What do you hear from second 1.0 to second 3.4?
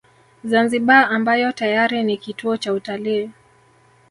ambayo tayari ni kituo cha utalii